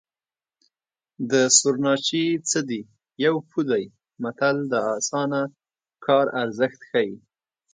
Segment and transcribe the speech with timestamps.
[1.31, 2.81] د سورناچي څه دي
[3.25, 3.83] یو پو دی
[4.23, 5.41] متل د اسانه
[6.05, 7.13] کار ارزښت ښيي